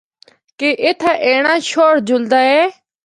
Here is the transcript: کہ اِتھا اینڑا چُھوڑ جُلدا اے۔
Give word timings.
کہ 0.59 0.69
اِتھا 0.85 1.11
اینڑا 1.25 1.55
چُھوڑ 1.69 1.93
جُلدا 2.07 2.39
اے۔ 2.49 2.61